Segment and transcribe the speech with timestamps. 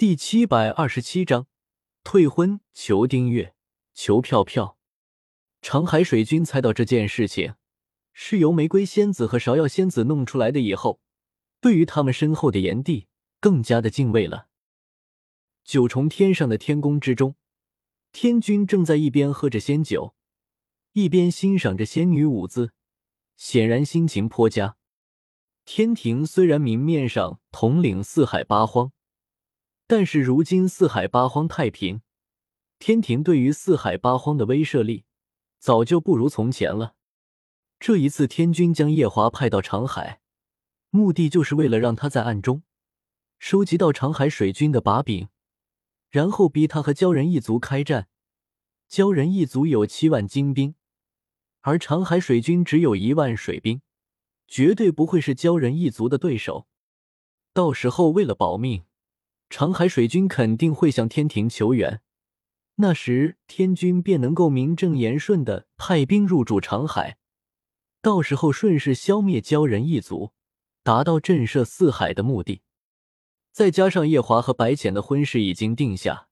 [0.00, 1.46] 第七百二十七章
[2.02, 3.54] 退婚，求订阅，
[3.92, 4.78] 求票票。
[5.60, 7.56] 长海水军猜到这件事情
[8.14, 11.02] 是由玫瑰仙子和芍药仙子弄出来的以后，
[11.60, 13.08] 对于他们身后的炎帝
[13.40, 14.48] 更加的敬畏了。
[15.64, 17.34] 九重天上的天宫之中，
[18.10, 20.14] 天君正在一边喝着仙酒，
[20.94, 22.72] 一边欣赏着仙女舞姿，
[23.36, 24.78] 显然心情颇佳。
[25.66, 28.92] 天庭虽然明面上统领四海八荒。
[29.90, 32.02] 但是如今四海八荒太平，
[32.78, 35.04] 天庭对于四海八荒的威慑力
[35.58, 36.94] 早就不如从前了。
[37.80, 40.20] 这一次，天君将夜华派到长海，
[40.90, 42.62] 目的就是为了让他在暗中
[43.40, 45.28] 收集到长海水军的把柄，
[46.08, 48.06] 然后逼他和鲛人一族开战。
[48.88, 50.76] 鲛人一族有七万精兵，
[51.62, 53.82] 而长海水军只有一万水兵，
[54.46, 56.68] 绝对不会是鲛人一族的对手。
[57.52, 58.84] 到时候，为了保命。
[59.50, 62.00] 长海水军肯定会向天庭求援，
[62.76, 67.18] 那时天君便能够名正言顺的派兵入驻长海，
[68.00, 70.32] 到时候顺势消灭鲛人一族，
[70.84, 72.62] 达到震慑四海的目的。
[73.50, 76.28] 再加上夜华和白浅的婚事已经定下，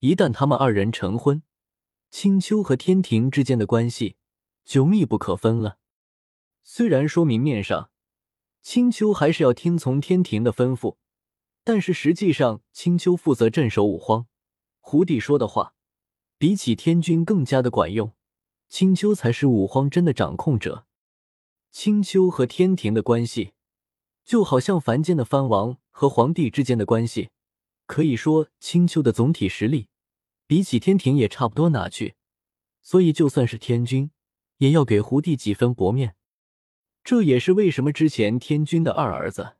[0.00, 1.44] 一旦他们二人成婚，
[2.10, 4.16] 青丘和天庭之间的关系
[4.64, 5.78] 就密不可分了。
[6.64, 7.90] 虽然说明面上，
[8.60, 10.96] 青丘还是要听从天庭的吩咐。
[11.68, 14.26] 但是实际上，青丘负责镇守五荒，
[14.80, 15.74] 胡帝说的话
[16.38, 18.14] 比起天君更加的管用。
[18.70, 20.86] 青丘才是五荒真的掌控者。
[21.70, 23.52] 青丘和天庭的关系，
[24.24, 27.28] 就好像凡间的藩王和皇帝之间的关系。
[27.84, 29.88] 可以说，青丘的总体实力
[30.46, 32.14] 比起天庭也差不多哪去。
[32.80, 34.10] 所以，就算是天君，
[34.56, 36.16] 也要给胡帝几分薄面。
[37.04, 39.56] 这也是为什么之前天君的二儿子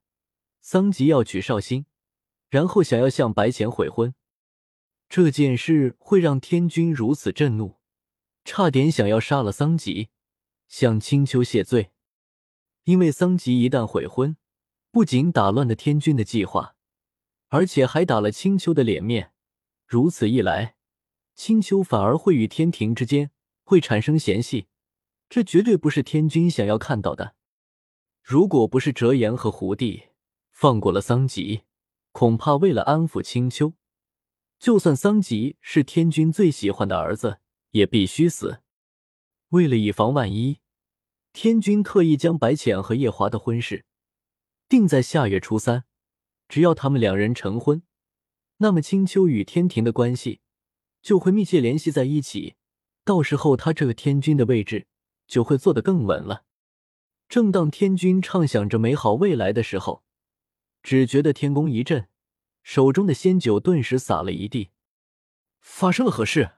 [0.63, 1.85] 桑吉要娶绍兴。
[2.49, 4.15] 然后想要向白浅悔婚，
[5.09, 7.77] 这件事会让天君如此震怒，
[8.45, 10.09] 差点想要杀了桑吉，
[10.67, 11.91] 向青丘谢罪。
[12.85, 14.39] 因为桑吉一旦悔婚，
[14.91, 16.75] 不仅打乱了天君的计划，
[17.49, 19.33] 而且还打了青丘的脸面。
[19.87, 20.77] 如此一来，
[21.35, 23.31] 青丘反而会与天庭之间
[23.63, 24.69] 会产生嫌隙，
[25.29, 27.35] 这绝对不是天君想要看到的。
[28.23, 30.05] 如果不是折颜和胡帝
[30.51, 31.68] 放过了桑吉。
[32.19, 33.75] 恐怕为了安抚青丘，
[34.59, 37.39] 就算桑吉是天君最喜欢的儿子，
[37.71, 38.59] 也必须死。
[39.51, 40.59] 为了以防万一，
[41.33, 43.85] 天君特意将白浅和夜华的婚事
[44.69, 45.85] 定在下月初三。
[46.49, 47.85] 只要他们两人成婚，
[48.57, 50.41] 那么青丘与天庭的关系
[51.01, 52.57] 就会密切联系在一起。
[53.05, 54.89] 到时候，他这个天君的位置
[55.29, 56.43] 就会坐得更稳了。
[57.29, 60.03] 正当天君畅想着美好未来的时候，
[60.83, 62.09] 只觉得天宫一震，
[62.63, 64.71] 手中的仙酒顿时洒了一地。
[65.61, 66.53] 发生了何事？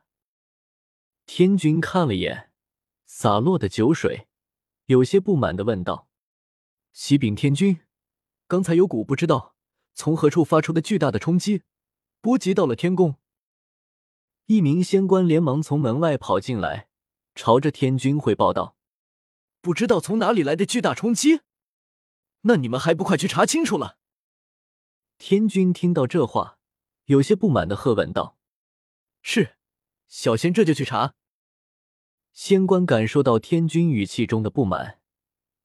[1.26, 2.52] 天君看了眼
[3.04, 4.28] 洒落的酒水，
[4.86, 6.08] 有些不满的问道
[6.92, 7.80] ：“启禀天君，
[8.46, 9.54] 刚才有股不知道
[9.94, 11.62] 从何处发出的巨大的冲击，
[12.20, 13.16] 波及到了天宫。”
[14.46, 16.88] 一名仙官连忙从门外跑进来，
[17.36, 18.76] 朝着天君汇报道
[19.62, 21.42] ：“不知道从哪里来的巨大冲击，
[22.42, 23.98] 那你们还不快去查清楚了？”
[25.20, 26.58] 天君听到这话，
[27.04, 28.38] 有些不满的喝问道
[29.20, 29.56] ：“是，
[30.08, 31.12] 小仙这就去查。”
[32.32, 34.98] 仙官感受到天君语气中的不满，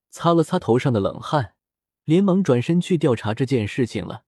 [0.09, 1.55] 擦了擦头上的冷汗，
[2.03, 4.25] 连忙转身去调查这件事情了。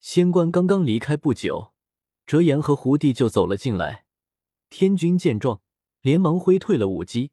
[0.00, 1.72] 仙官刚刚离开不久，
[2.26, 4.06] 折颜和胡帝就走了进来。
[4.68, 5.62] 天君见状，
[6.00, 7.30] 连忙挥退了舞姬，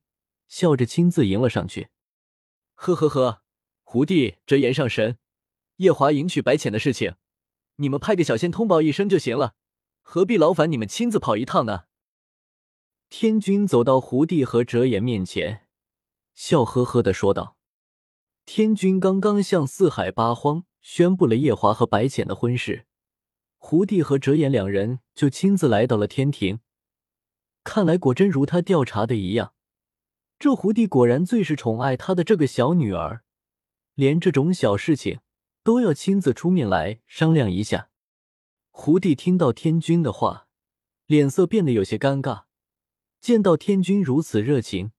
[0.47, 1.89] 笑着亲自迎了上去
[2.75, 3.41] ：“呵呵呵，
[3.81, 5.17] 胡帝、折颜上神。”
[5.79, 7.15] 夜华迎娶白浅的事情，
[7.77, 9.55] 你们派个小仙通报一声就行了，
[10.01, 11.83] 何必劳烦你们亲自跑一趟呢？
[13.09, 15.67] 天君走到胡帝和折颜面前，
[16.33, 17.55] 笑呵呵的说道
[18.45, 22.85] ：“天君刚刚向四海八荒宣布了夜华和白浅的婚事，
[23.57, 26.59] 胡帝和折颜两人就亲自来到了天庭。
[27.63, 29.53] 看来果真如他调查的一样，
[30.37, 33.23] 这胡帝果然最是宠爱他的这个小女儿，
[33.95, 35.21] 连这种小事情。”
[35.69, 37.91] 都要亲自出面来商量一下。
[38.71, 40.47] 胡帝听到天君的话，
[41.05, 42.45] 脸色变得有些尴尬。
[43.21, 44.93] 见到天君如此热情，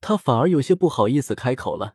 [0.00, 1.94] 他反而有些不好意思开口了。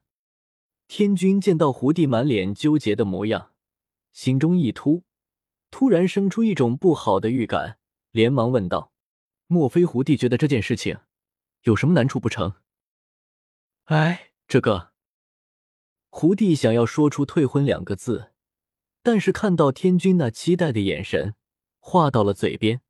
[0.88, 3.52] 天君见到胡帝满脸纠结的模样，
[4.14, 5.04] 心中一突，
[5.70, 7.78] 突然生出一种不好的预感，
[8.12, 8.94] 连忙问道
[9.48, 11.00] ：“莫非胡帝觉得这件事情
[11.64, 12.54] 有什么难处不成？”
[13.92, 14.93] 哎，这个。
[16.16, 18.34] 胡帝想要说出“退婚”两个字，
[19.02, 21.34] 但是看到天君那期待的眼神，
[21.80, 22.82] 话到了嘴边，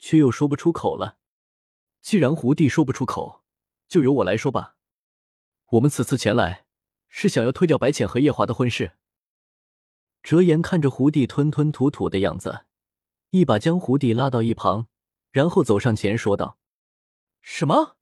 [0.00, 1.16] 却又说不出口了。
[2.02, 3.44] 既然胡帝说不出口，
[3.86, 4.74] 就由我来说吧。
[5.70, 6.66] 我们此次前来，
[7.08, 8.96] 是想要推掉白浅和夜华的婚事。
[10.24, 12.66] 哲言看着胡帝吞吞吐吐的样子，
[13.30, 14.88] 一把将胡帝拉到一旁，
[15.30, 16.58] 然后走上前说道
[17.40, 17.96] ：“什么？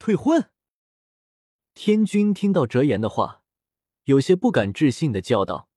[0.00, 0.50] 退婚？”
[1.72, 3.44] 天君听到哲言的话，
[4.06, 5.68] 有些不敢置信的叫道：“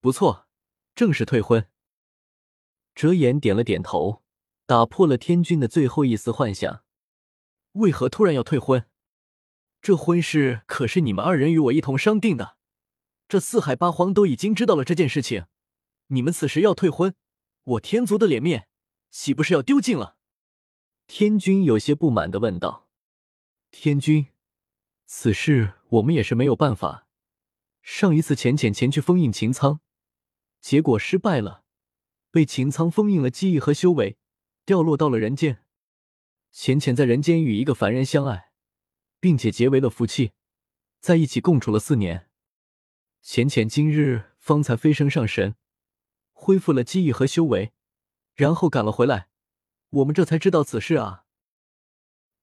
[0.00, 0.46] 不错，
[0.94, 1.68] 正是退婚。”
[2.94, 4.22] 哲言点了点头。
[4.66, 6.84] 打破了天君的最后一丝幻想。
[7.72, 8.86] 为何突然要退婚？
[9.82, 12.56] 这婚事可是你们二人与我一同商定的。
[13.28, 15.44] 这四海八荒都已经知道了这件事情，
[16.06, 17.14] 你们此时要退婚，
[17.64, 18.68] 我天族的脸面
[19.10, 20.16] 岂不是要丢尽了？
[21.06, 22.88] 天君有些不满的问道
[23.70, 24.28] ：“天君，
[25.04, 27.03] 此事我们也是没有办法。
[27.84, 29.78] 上一次浅浅前去封印秦苍，
[30.60, 31.62] 结果失败了，
[32.32, 34.18] 被秦苍封印了记忆和修为。”
[34.66, 35.62] 掉落到了人间，
[36.50, 38.50] 浅浅在人间与一个凡人相爱，
[39.20, 40.32] 并且结为了夫妻，
[41.00, 42.30] 在一起共处了四年。
[43.20, 45.56] 浅浅今日方才飞升上神，
[46.32, 47.74] 恢复了记忆和修为，
[48.34, 49.28] 然后赶了回来，
[49.90, 51.26] 我们这才知道此事啊。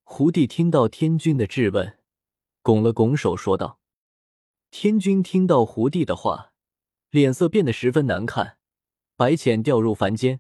[0.03, 1.97] 胡帝听到天君的质问，
[2.61, 3.79] 拱了拱手说道
[4.71, 6.53] ：“天君听到胡帝的话，
[7.09, 8.57] 脸色变得十分难看。
[9.15, 10.39] 白浅掉入凡间。”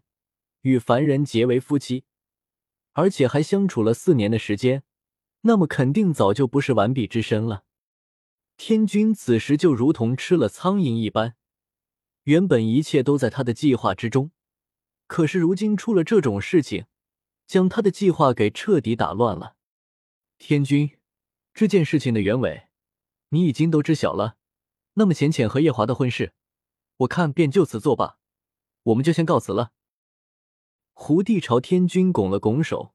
[0.61, 2.05] 与凡人结为夫妻，
[2.91, 4.83] 而且还相处了四年的时间，
[5.41, 7.63] 那么肯定早就不是完璧之身了。
[8.57, 11.35] 天君此时就如同吃了苍蝇一般，
[12.25, 14.29] 原本一切都在他的计划之中，
[15.07, 16.85] 可是如今出了这种事情，
[17.47, 19.55] 将他的计划给彻底打乱了。
[20.37, 20.91] 天君，
[21.55, 22.67] 这件事情的原委
[23.33, 24.37] 你已经都知晓了，
[24.93, 26.33] 那么浅浅和夜华的婚事，
[26.97, 28.17] 我看便就此作罢，
[28.83, 29.71] 我们就先告辞了。
[30.93, 32.93] 胡帝朝天君拱了拱手，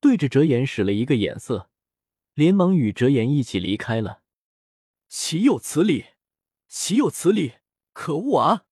[0.00, 1.68] 对着哲言使了一个眼色，
[2.34, 4.22] 连忙与哲言一起离开了。
[5.08, 6.06] 岂有此理！
[6.68, 7.54] 岂有此理！
[7.92, 8.66] 可恶啊！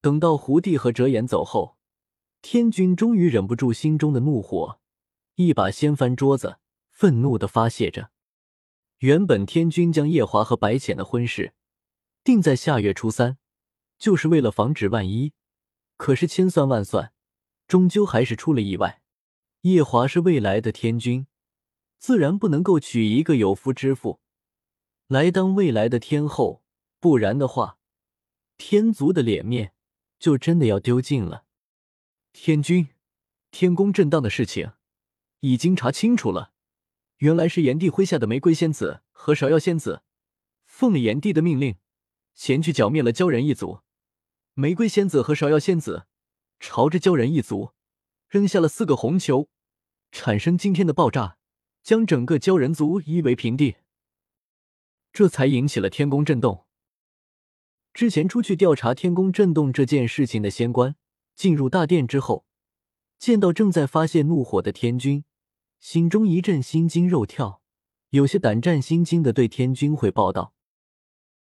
[0.00, 1.76] 等到胡帝和哲言走后，
[2.42, 4.80] 天君终于忍不住心中的怒火，
[5.36, 6.58] 一把掀翻桌子，
[6.90, 8.10] 愤怒的发泄着。
[9.00, 11.54] 原本天君将夜华和白浅的婚事
[12.22, 13.38] 定在下月初三，
[13.98, 15.32] 就是为了防止万一。
[15.96, 17.12] 可是千算万算。
[17.66, 19.00] 终究还是出了意外。
[19.60, 21.28] 夜华是未来的天君，
[21.98, 24.20] 自然不能够娶一个有夫之妇
[25.06, 26.64] 来当未来的天后，
[26.98, 27.78] 不然的话，
[28.58, 29.72] 天族的脸面
[30.18, 31.44] 就真的要丢尽了。
[32.32, 32.88] 天君，
[33.52, 34.72] 天宫震荡的事情
[35.40, 36.52] 已经查清楚了，
[37.20, 40.02] 原来是炎帝麾下的玫瑰仙子和芍药仙子
[40.64, 41.76] 奉了炎帝的命令，
[42.34, 43.80] 前去剿灭了鲛人一族。
[44.54, 46.06] 玫瑰仙子和芍药仙子。
[46.62, 47.70] 朝着鲛人一族
[48.28, 49.48] 扔下了四个红球，
[50.12, 51.38] 产生惊天的爆炸，
[51.82, 53.76] 将整个鲛人族夷为平地，
[55.10, 56.66] 这才引起了天宫震动。
[57.94, 60.96] 之前出去调查天宫震动这件事情的仙官
[61.34, 62.44] 进入大殿之后，
[63.18, 65.24] 见到正在发泄怒火的天君，
[65.80, 67.62] 心中一阵心惊肉跳，
[68.10, 70.52] 有些胆战心惊的对天君汇报道。